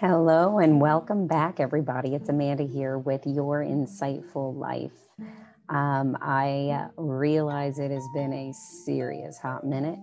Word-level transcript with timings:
Hello 0.00 0.60
and 0.60 0.80
welcome 0.80 1.26
back, 1.26 1.60
everybody. 1.60 2.14
It's 2.14 2.30
Amanda 2.30 2.62
here 2.62 2.96
with 2.96 3.20
Your 3.26 3.62
Insightful 3.62 4.56
Life. 4.56 4.96
Um, 5.68 6.16
I 6.22 6.86
realize 6.96 7.78
it 7.78 7.90
has 7.90 8.08
been 8.14 8.32
a 8.32 8.50
serious 8.54 9.36
hot 9.36 9.66
minute 9.66 9.98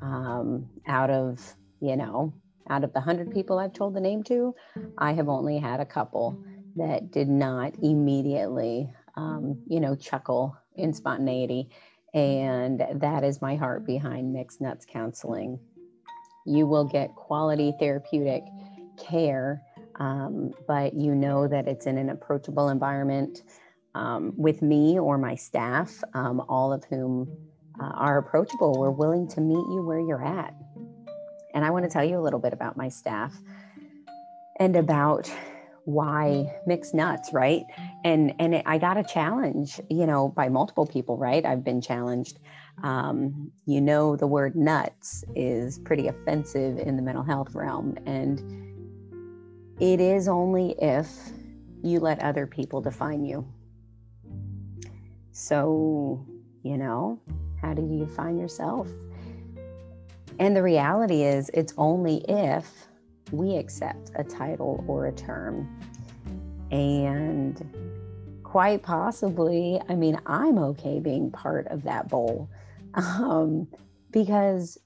Um, 0.00 0.68
out 0.86 1.10
of, 1.10 1.40
you 1.80 1.96
know, 1.96 2.32
out 2.68 2.84
of 2.84 2.92
the 2.92 3.00
100 3.00 3.32
people 3.32 3.58
I've 3.58 3.72
told 3.72 3.94
the 3.94 4.00
name 4.00 4.22
to, 4.24 4.54
I 4.98 5.12
have 5.12 5.28
only 5.28 5.58
had 5.58 5.80
a 5.80 5.86
couple 5.86 6.38
that 6.76 7.10
did 7.10 7.28
not 7.28 7.74
immediately, 7.82 8.92
um, 9.16 9.62
you 9.66 9.80
know, 9.80 9.94
chuckle 9.94 10.56
in 10.74 10.92
spontaneity. 10.92 11.70
And 12.14 12.84
that 12.94 13.24
is 13.24 13.42
my 13.42 13.56
heart 13.56 13.86
behind 13.86 14.32
Mixed 14.32 14.60
Nuts 14.60 14.86
Counseling. 14.88 15.58
You 16.44 16.66
will 16.66 16.84
get 16.84 17.14
quality 17.14 17.72
therapeutic 17.78 18.44
care 18.96 19.62
um, 19.98 20.52
but 20.66 20.94
you 20.94 21.14
know 21.14 21.48
that 21.48 21.66
it's 21.66 21.86
in 21.86 21.98
an 21.98 22.10
approachable 22.10 22.68
environment 22.68 23.42
um, 23.94 24.34
with 24.36 24.62
me 24.62 24.98
or 24.98 25.16
my 25.16 25.34
staff, 25.34 26.04
um, 26.14 26.42
all 26.48 26.72
of 26.72 26.84
whom 26.84 27.28
uh, 27.80 27.92
are 27.94 28.18
approachable. 28.18 28.78
We're 28.78 28.90
willing 28.90 29.26
to 29.28 29.40
meet 29.40 29.54
you 29.54 29.82
where 29.82 30.00
you're 30.00 30.24
at. 30.24 30.54
And 31.54 31.64
I 31.64 31.70
want 31.70 31.84
to 31.86 31.90
tell 31.90 32.04
you 32.04 32.18
a 32.18 32.20
little 32.20 32.38
bit 32.38 32.52
about 32.52 32.76
my 32.76 32.88
staff 32.88 33.34
and 34.58 34.76
about 34.76 35.30
why 35.86 36.52
mixed 36.66 36.94
nuts 36.94 37.32
right 37.32 37.64
and 38.02 38.34
and 38.40 38.56
it, 38.56 38.62
i 38.66 38.76
got 38.76 38.96
a 38.96 39.04
challenge 39.04 39.80
you 39.88 40.04
know 40.04 40.28
by 40.28 40.48
multiple 40.48 40.84
people 40.84 41.16
right 41.16 41.46
i've 41.46 41.62
been 41.62 41.80
challenged 41.80 42.40
um, 42.82 43.52
you 43.66 43.80
know 43.80 44.16
the 44.16 44.26
word 44.26 44.56
nuts 44.56 45.24
is 45.36 45.78
pretty 45.78 46.08
offensive 46.08 46.76
in 46.78 46.96
the 46.96 47.02
mental 47.02 47.22
health 47.22 47.54
realm 47.54 47.96
and 48.04 48.42
it 49.80 50.00
is 50.00 50.28
only 50.28 50.74
if 50.80 51.08
you 51.82 52.00
let 52.00 52.20
other 52.20 52.46
people 52.46 52.80
define 52.80 53.24
you. 53.24 53.46
So, 55.32 56.24
you 56.62 56.78
know, 56.78 57.20
how 57.60 57.74
do 57.74 57.82
you 57.82 58.06
define 58.06 58.38
yourself? 58.38 58.88
And 60.38 60.56
the 60.56 60.62
reality 60.62 61.22
is, 61.22 61.50
it's 61.54 61.74
only 61.76 62.24
if 62.28 62.86
we 63.32 63.56
accept 63.56 64.10
a 64.16 64.24
title 64.24 64.84
or 64.86 65.06
a 65.06 65.12
term. 65.12 65.68
And 66.70 68.40
quite 68.42 68.82
possibly, 68.82 69.80
I 69.88 69.94
mean, 69.94 70.18
I'm 70.26 70.58
okay 70.58 71.00
being 71.00 71.30
part 71.30 71.66
of 71.68 71.82
that 71.84 72.08
bowl 72.08 72.48
um, 72.94 73.68
because 74.10 74.78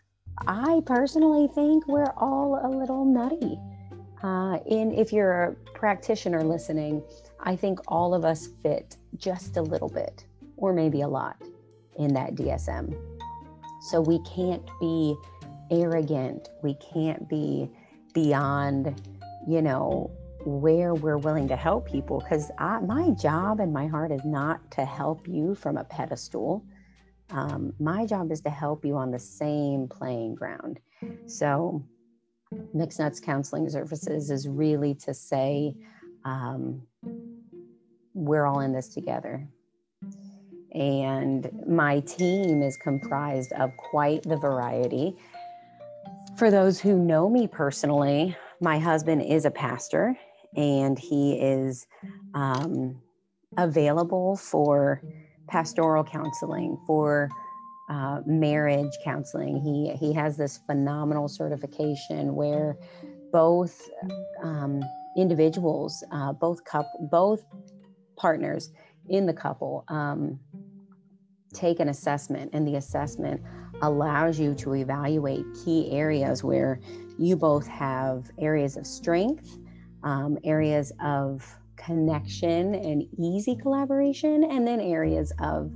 I 0.46 0.82
personally 0.86 1.48
think 1.54 1.86
we're 1.86 2.12
all 2.16 2.60
a 2.62 2.68
little 2.68 3.04
nutty. 3.04 3.58
Uh, 4.22 4.58
in 4.66 4.92
if 4.92 5.12
you're 5.12 5.44
a 5.44 5.54
practitioner 5.74 6.42
listening, 6.42 7.02
I 7.40 7.56
think 7.56 7.80
all 7.88 8.14
of 8.14 8.24
us 8.24 8.48
fit 8.62 8.96
just 9.16 9.56
a 9.56 9.62
little 9.62 9.88
bit, 9.88 10.24
or 10.56 10.72
maybe 10.72 11.00
a 11.00 11.08
lot, 11.08 11.40
in 11.98 12.12
that 12.14 12.34
DSM. 12.34 12.94
So 13.80 14.00
we 14.00 14.20
can't 14.24 14.68
be 14.78 15.16
arrogant. 15.70 16.50
We 16.62 16.74
can't 16.74 17.28
be 17.28 17.70
beyond, 18.12 19.00
you 19.48 19.62
know, 19.62 20.10
where 20.44 20.94
we're 20.94 21.18
willing 21.18 21.48
to 21.48 21.56
help 21.56 21.88
people. 21.88 22.20
Because 22.20 22.50
my 22.58 23.10
job 23.18 23.60
and 23.60 23.72
my 23.72 23.86
heart 23.86 24.12
is 24.12 24.24
not 24.24 24.70
to 24.72 24.84
help 24.84 25.26
you 25.26 25.54
from 25.54 25.78
a 25.78 25.84
pedestal. 25.84 26.62
Um, 27.30 27.72
my 27.78 28.04
job 28.04 28.32
is 28.32 28.42
to 28.42 28.50
help 28.50 28.84
you 28.84 28.96
on 28.96 29.10
the 29.10 29.18
same 29.18 29.88
playing 29.88 30.34
ground. 30.34 30.80
So 31.26 31.82
Mixed 32.74 32.98
Nuts 32.98 33.20
Counseling 33.20 33.68
Services 33.68 34.30
is 34.30 34.48
really 34.48 34.94
to 34.94 35.14
say, 35.14 35.74
um, 36.24 36.82
we're 38.14 38.44
all 38.44 38.60
in 38.60 38.72
this 38.72 38.88
together. 38.88 39.46
And 40.74 41.50
my 41.68 42.00
team 42.00 42.62
is 42.62 42.76
comprised 42.76 43.52
of 43.52 43.76
quite 43.76 44.22
the 44.22 44.36
variety. 44.36 45.16
For 46.36 46.50
those 46.50 46.80
who 46.80 46.96
know 46.96 47.28
me 47.28 47.46
personally, 47.46 48.36
my 48.60 48.78
husband 48.78 49.22
is 49.22 49.44
a 49.44 49.50
pastor 49.50 50.16
and 50.56 50.98
he 50.98 51.34
is 51.34 51.86
um, 52.34 53.00
available 53.56 54.36
for 54.36 55.02
pastoral 55.48 56.04
counseling, 56.04 56.78
for 56.86 57.28
uh, 57.90 58.20
marriage 58.24 58.98
counseling. 59.02 59.60
He 59.60 59.90
he 59.96 60.12
has 60.14 60.36
this 60.36 60.58
phenomenal 60.58 61.28
certification 61.28 62.36
where 62.36 62.76
both 63.32 63.90
um, 64.42 64.80
individuals, 65.16 66.04
uh, 66.12 66.32
both 66.32 66.64
couple, 66.64 67.08
both 67.10 67.44
partners 68.16 68.70
in 69.08 69.26
the 69.26 69.32
couple 69.32 69.84
um, 69.88 70.38
take 71.52 71.80
an 71.80 71.88
assessment, 71.88 72.50
and 72.52 72.66
the 72.66 72.76
assessment 72.76 73.42
allows 73.82 74.38
you 74.38 74.54
to 74.54 74.74
evaluate 74.74 75.44
key 75.64 75.90
areas 75.90 76.44
where 76.44 76.80
you 77.18 77.34
both 77.34 77.66
have 77.66 78.30
areas 78.38 78.76
of 78.76 78.86
strength, 78.86 79.58
um, 80.04 80.38
areas 80.44 80.92
of 81.02 81.44
connection 81.76 82.74
and 82.76 83.02
easy 83.18 83.56
collaboration, 83.56 84.44
and 84.44 84.64
then 84.64 84.80
areas 84.80 85.32
of 85.40 85.74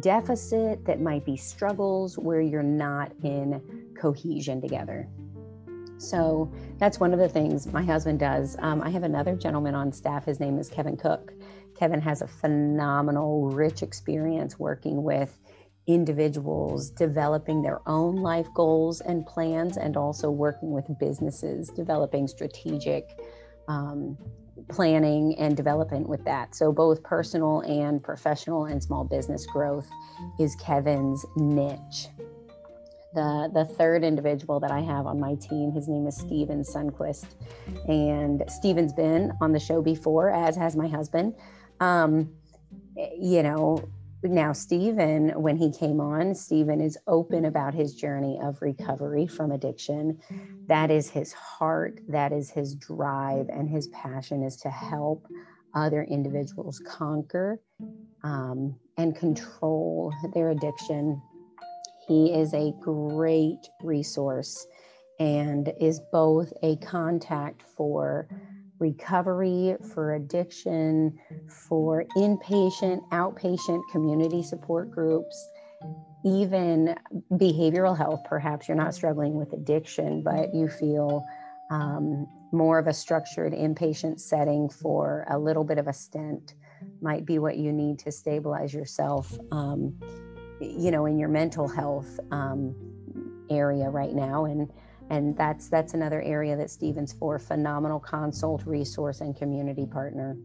deficit, 0.00 0.84
that 0.84 1.00
might 1.00 1.24
be 1.24 1.36
struggles 1.36 2.18
where 2.18 2.40
you're 2.40 2.62
not 2.62 3.12
in 3.22 3.60
cohesion 3.98 4.60
together. 4.60 5.08
So 5.98 6.52
that's 6.78 7.00
one 7.00 7.12
of 7.12 7.18
the 7.18 7.28
things 7.28 7.66
my 7.72 7.82
husband 7.82 8.18
does. 8.18 8.56
Um, 8.60 8.82
I 8.82 8.90
have 8.90 9.02
another 9.02 9.34
gentleman 9.34 9.74
on 9.74 9.92
staff. 9.92 10.26
His 10.26 10.40
name 10.40 10.58
is 10.58 10.68
Kevin 10.68 10.96
Cook. 10.96 11.32
Kevin 11.78 12.00
has 12.00 12.22
a 12.22 12.26
phenomenal, 12.26 13.48
rich 13.50 13.82
experience 13.82 14.58
working 14.58 15.02
with 15.02 15.38
individuals 15.86 16.90
developing 16.90 17.62
their 17.62 17.80
own 17.88 18.16
life 18.16 18.48
goals 18.54 19.00
and 19.00 19.24
plans, 19.24 19.76
and 19.76 19.96
also 19.96 20.30
working 20.30 20.72
with 20.72 20.84
businesses 20.98 21.68
developing 21.70 22.26
strategic 22.26 23.18
um, 23.68 24.18
planning 24.68 25.36
and 25.38 25.56
development 25.56 26.08
with 26.08 26.24
that. 26.24 26.54
So, 26.54 26.72
both 26.72 27.02
personal 27.02 27.60
and 27.60 28.02
professional 28.02 28.66
and 28.66 28.82
small 28.82 29.04
business 29.04 29.46
growth 29.46 29.88
is 30.38 30.56
Kevin's 30.56 31.24
niche. 31.36 32.08
The, 33.14 33.50
the 33.54 33.64
third 33.64 34.04
individual 34.04 34.60
that 34.60 34.70
I 34.70 34.80
have 34.80 35.06
on 35.06 35.18
my 35.18 35.36
team, 35.36 35.72
his 35.72 35.88
name 35.88 36.06
is 36.06 36.16
Steven 36.16 36.62
Sunquist. 36.62 37.26
And 37.88 38.42
Steven's 38.48 38.92
been 38.92 39.32
on 39.40 39.52
the 39.52 39.60
show 39.60 39.80
before, 39.80 40.30
as 40.30 40.54
has 40.56 40.76
my 40.76 40.86
husband. 40.86 41.34
Um, 41.80 42.30
you 43.18 43.42
know, 43.42 43.88
now 44.30 44.52
Stephen, 44.52 45.30
when 45.40 45.56
he 45.56 45.70
came 45.70 46.00
on, 46.00 46.34
Stephen 46.34 46.80
is 46.80 46.98
open 47.06 47.44
about 47.44 47.74
his 47.74 47.94
journey 47.94 48.38
of 48.42 48.60
recovery 48.62 49.26
from 49.26 49.52
addiction. 49.52 50.18
That 50.66 50.90
is 50.90 51.10
his 51.10 51.32
heart, 51.32 52.00
that 52.08 52.32
is 52.32 52.50
his 52.50 52.74
drive, 52.74 53.48
and 53.48 53.68
his 53.68 53.88
passion 53.88 54.42
is 54.42 54.56
to 54.58 54.70
help 54.70 55.26
other 55.74 56.04
individuals 56.04 56.80
conquer 56.86 57.60
um, 58.24 58.76
and 58.96 59.14
control 59.14 60.12
their 60.34 60.50
addiction. 60.50 61.20
He 62.06 62.32
is 62.32 62.54
a 62.54 62.72
great 62.80 63.68
resource 63.82 64.66
and 65.18 65.72
is 65.80 66.00
both 66.12 66.52
a 66.62 66.76
contact 66.76 67.62
for 67.76 68.28
recovery, 68.78 69.76
for 69.92 70.14
addiction, 70.14 71.18
for 71.68 72.04
inpatient, 72.16 73.00
outpatient 73.10 73.82
community 73.90 74.42
support 74.42 74.90
groups, 74.90 75.50
even 76.24 76.96
behavioral 77.32 77.96
health. 77.96 78.22
Perhaps 78.24 78.68
you're 78.68 78.76
not 78.76 78.94
struggling 78.94 79.34
with 79.34 79.52
addiction, 79.52 80.22
but 80.22 80.54
you 80.54 80.68
feel 80.68 81.24
um, 81.70 82.26
more 82.52 82.78
of 82.78 82.86
a 82.86 82.92
structured 82.92 83.52
inpatient 83.52 84.20
setting 84.20 84.68
for 84.68 85.26
a 85.30 85.38
little 85.38 85.64
bit 85.64 85.78
of 85.78 85.86
a 85.86 85.92
stint 85.92 86.54
might 87.00 87.24
be 87.24 87.38
what 87.38 87.56
you 87.56 87.72
need 87.72 87.98
to 87.98 88.12
stabilize 88.12 88.72
yourself, 88.72 89.36
um, 89.52 89.94
you 90.60 90.90
know, 90.90 91.06
in 91.06 91.18
your 91.18 91.28
mental 91.28 91.68
health 91.68 92.18
um, 92.30 92.74
area 93.50 93.88
right 93.88 94.14
now. 94.14 94.44
And 94.44 94.70
and 95.10 95.36
that's 95.36 95.68
that's 95.68 95.94
another 95.94 96.22
area 96.22 96.56
that 96.56 96.70
Stevens 96.70 97.12
for 97.12 97.38
phenomenal 97.38 98.00
consult 98.00 98.64
resource 98.66 99.20
and 99.20 99.36
community 99.36 99.86
partner. 99.86 100.36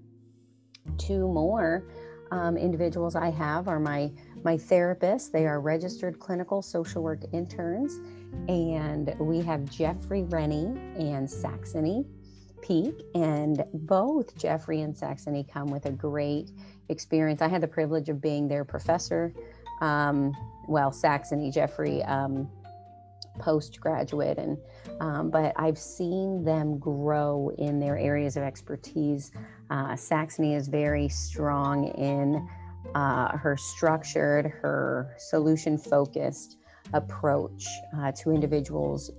Two 0.97 1.27
more 1.27 1.85
um, 2.31 2.57
individuals 2.57 3.15
I 3.15 3.29
have 3.31 3.67
are 3.67 3.79
my 3.79 4.11
my 4.43 4.55
therapists. 4.55 5.31
They 5.31 5.45
are 5.45 5.59
registered 5.59 6.19
clinical 6.19 6.61
social 6.61 7.03
work 7.03 7.21
interns. 7.33 7.99
And 8.47 9.13
we 9.19 9.41
have 9.41 9.69
Jeffrey 9.69 10.23
Rennie 10.23 10.79
and 10.97 11.29
Saxony 11.29 12.05
Peak. 12.61 13.03
And 13.13 13.65
both 13.73 14.37
Jeffrey 14.37 14.81
and 14.81 14.97
Saxony 14.97 15.43
come 15.43 15.69
with 15.69 15.85
a 15.85 15.91
great 15.91 16.51
experience. 16.89 17.41
I 17.41 17.49
had 17.49 17.61
the 17.61 17.67
privilege 17.67 18.09
of 18.09 18.21
being 18.21 18.47
their 18.47 18.63
professor. 18.63 19.33
Um, 19.81 20.35
well 20.67 20.91
Saxony 20.91 21.51
Jeffrey 21.51 22.03
um, 22.03 22.49
postgraduate 23.39 24.37
and 24.37 24.57
um, 24.99 25.29
but 25.29 25.53
i've 25.57 25.77
seen 25.77 26.43
them 26.43 26.77
grow 26.77 27.51
in 27.57 27.79
their 27.79 27.97
areas 27.97 28.37
of 28.37 28.43
expertise. 28.43 29.31
Uh, 29.69 29.95
saxony 29.95 30.53
is 30.53 30.67
very 30.67 31.07
strong 31.07 31.87
in 31.89 32.47
uh, 32.95 33.37
her 33.37 33.55
structured 33.55 34.45
her 34.45 35.15
solution 35.17 35.77
focused 35.77 36.57
approach 36.93 37.67
uh, 37.97 38.11
to 38.11 38.31
individuals 38.31 39.11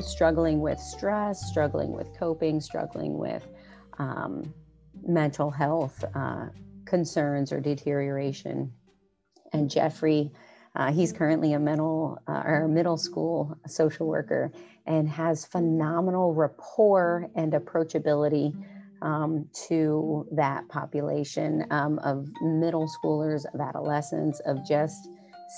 struggling 0.00 0.60
with 0.60 0.78
stress 0.78 1.48
struggling 1.48 1.92
with 1.92 2.08
coping 2.18 2.60
struggling 2.60 3.16
with 3.16 3.46
um, 3.98 4.52
mental 5.06 5.50
health 5.50 6.04
uh, 6.14 6.46
concerns 6.84 7.52
or 7.52 7.60
deterioration. 7.60 8.72
And 9.52 9.70
jeffrey 9.70 10.32
uh, 10.76 10.92
he's 10.92 11.12
currently 11.12 11.52
a 11.52 11.58
mental 11.58 12.18
uh, 12.28 12.42
or 12.44 12.68
middle 12.68 12.96
school 12.96 13.56
social 13.66 14.06
worker 14.06 14.52
and 14.86 15.08
has 15.08 15.44
phenomenal 15.44 16.34
rapport 16.34 17.28
and 17.34 17.52
approachability 17.52 18.54
um, 19.02 19.48
to 19.68 20.26
that 20.32 20.68
population 20.68 21.64
um, 21.70 21.98
of 22.00 22.28
middle 22.42 22.88
schoolers, 22.88 23.44
of 23.54 23.60
adolescents, 23.60 24.40
of 24.40 24.66
just 24.66 25.08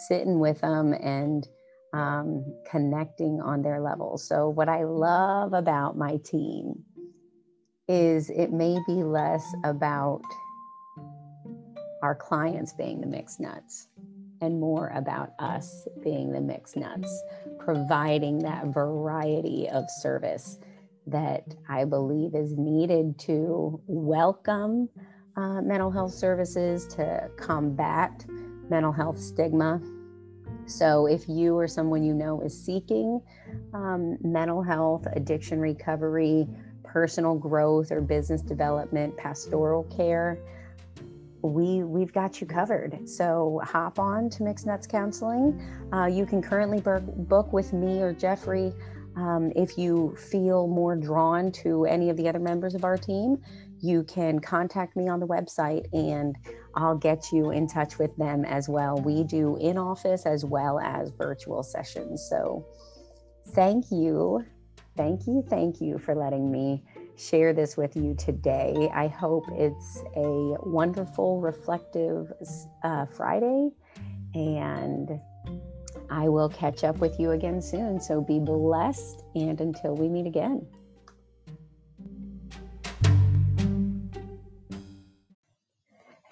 sitting 0.08 0.38
with 0.38 0.60
them 0.60 0.92
and 0.92 1.48
um, 1.92 2.44
connecting 2.70 3.40
on 3.40 3.62
their 3.62 3.80
level. 3.80 4.18
So, 4.18 4.48
what 4.48 4.68
I 4.68 4.84
love 4.84 5.52
about 5.52 5.96
my 5.96 6.18
team 6.18 6.84
is 7.88 8.30
it 8.30 8.52
may 8.52 8.78
be 8.86 9.02
less 9.02 9.44
about 9.64 10.22
our 12.02 12.14
clients 12.14 12.72
being 12.72 13.00
the 13.00 13.06
mixed 13.06 13.40
nuts 13.40 13.88
and 14.40 14.60
more 14.60 14.88
about 14.94 15.32
us 15.38 15.86
being 16.02 16.32
the 16.32 16.40
mixed 16.40 16.76
nuts, 16.76 17.22
providing 17.58 18.38
that 18.38 18.66
variety 18.66 19.68
of 19.68 19.90
service 19.90 20.58
that 21.06 21.44
I 21.68 21.84
believe 21.84 22.34
is 22.34 22.56
needed 22.56 23.18
to 23.20 23.80
welcome 23.86 24.88
uh, 25.36 25.62
mental 25.62 25.90
health 25.90 26.12
services, 26.12 26.86
to 26.94 27.30
combat 27.36 28.24
mental 28.68 28.92
health 28.92 29.18
stigma. 29.18 29.80
So, 30.66 31.06
if 31.06 31.28
you 31.28 31.56
or 31.56 31.66
someone 31.66 32.02
you 32.02 32.14
know 32.14 32.40
is 32.42 32.58
seeking 32.58 33.20
um, 33.74 34.18
mental 34.22 34.62
health, 34.62 35.06
addiction 35.14 35.60
recovery, 35.60 36.46
personal 36.84 37.34
growth, 37.34 37.90
or 37.90 38.00
business 38.00 38.42
development, 38.42 39.16
pastoral 39.16 39.84
care, 39.84 40.38
we 41.42 41.82
we've 41.82 42.12
got 42.12 42.40
you 42.40 42.46
covered. 42.46 43.08
So 43.08 43.60
hop 43.64 43.98
on 43.98 44.30
to 44.30 44.42
Mixed 44.42 44.66
Nuts 44.66 44.86
Counseling. 44.86 45.60
Uh, 45.92 46.06
you 46.06 46.26
can 46.26 46.42
currently 46.42 46.80
book, 46.80 47.52
with 47.52 47.72
me 47.72 48.00
or 48.00 48.12
Jeffrey. 48.12 48.72
Um, 49.16 49.52
if 49.56 49.76
you 49.76 50.16
feel 50.16 50.66
more 50.68 50.94
drawn 50.96 51.50
to 51.52 51.84
any 51.84 52.10
of 52.10 52.16
the 52.16 52.28
other 52.28 52.38
members 52.38 52.74
of 52.74 52.84
our 52.84 52.96
team, 52.96 53.38
you 53.80 54.04
can 54.04 54.38
contact 54.38 54.96
me 54.96 55.08
on 55.08 55.20
the 55.20 55.26
website 55.26 55.86
and 55.92 56.36
I'll 56.76 56.96
get 56.96 57.32
you 57.32 57.50
in 57.50 57.66
touch 57.66 57.98
with 57.98 58.14
them 58.16 58.44
as 58.44 58.68
well. 58.68 59.00
We 59.00 59.24
do 59.24 59.56
in 59.56 59.78
office 59.78 60.26
as 60.26 60.44
well 60.44 60.78
as 60.78 61.10
virtual 61.10 61.62
sessions. 61.62 62.26
So 62.30 62.66
thank 63.48 63.90
you. 63.90 64.44
Thank 64.96 65.26
you. 65.26 65.44
Thank 65.48 65.80
you 65.80 65.98
for 65.98 66.14
letting 66.14 66.50
me 66.50 66.84
share 67.20 67.52
this 67.52 67.76
with 67.76 67.96
you 67.96 68.14
today. 68.14 68.90
I 68.94 69.08
hope 69.08 69.44
it's 69.52 70.02
a 70.16 70.56
wonderful, 70.62 71.40
reflective 71.40 72.32
uh, 72.82 73.06
Friday, 73.06 73.70
and 74.34 75.20
I 76.10 76.28
will 76.28 76.48
catch 76.48 76.82
up 76.82 76.98
with 76.98 77.20
you 77.20 77.32
again 77.32 77.60
soon. 77.60 78.00
So 78.00 78.20
be 78.20 78.38
blessed, 78.38 79.22
and 79.34 79.60
until 79.60 79.94
we 79.94 80.08
meet 80.08 80.26
again. 80.26 80.66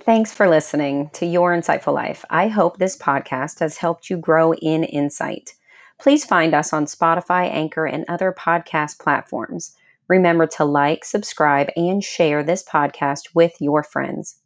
Thanks 0.03 0.33
for 0.33 0.49
listening 0.49 1.11
to 1.13 1.27
Your 1.27 1.53
Insightful 1.53 1.93
Life. 1.93 2.25
I 2.31 2.49
hope 2.49 2.79
this 2.79 2.97
podcast 2.97 3.59
has 3.61 3.77
helped 3.77 4.09
you 4.09 4.17
grow 4.17 4.55
in 4.55 4.85
insight. 4.85 5.53
Please 5.99 6.25
find 6.25 6.55
us 6.55 6.73
on 6.73 6.87
Spotify, 6.87 7.53
Anchor, 7.53 7.85
and 7.85 8.07
other 8.09 8.33
podcast 8.33 8.99
platforms. 9.01 9.77
Remember 10.09 10.47
to 10.47 10.65
like, 10.65 11.05
subscribe, 11.05 11.69
and 11.77 12.03
share 12.03 12.43
this 12.43 12.65
podcast 12.65 13.35
with 13.35 13.53
your 13.61 13.83
friends. 13.83 14.37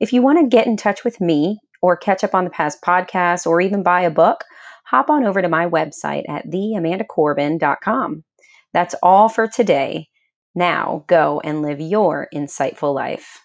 If 0.00 0.12
you 0.12 0.22
want 0.22 0.38
to 0.38 0.56
get 0.56 0.66
in 0.66 0.76
touch 0.76 1.04
with 1.04 1.20
me 1.20 1.58
or 1.82 1.96
catch 1.96 2.22
up 2.22 2.34
on 2.34 2.44
the 2.44 2.50
past 2.50 2.82
podcasts 2.82 3.46
or 3.46 3.60
even 3.60 3.82
buy 3.82 4.02
a 4.02 4.10
book, 4.10 4.44
hop 4.84 5.10
on 5.10 5.24
over 5.24 5.42
to 5.42 5.48
my 5.48 5.66
website 5.66 6.28
at 6.28 6.46
theamandacorbin.com. 6.46 8.24
That's 8.72 8.94
all 9.02 9.28
for 9.28 9.48
today. 9.48 10.08
Now 10.54 11.04
go 11.08 11.40
and 11.42 11.62
live 11.62 11.80
your 11.80 12.28
insightful 12.34 12.94
life. 12.94 13.40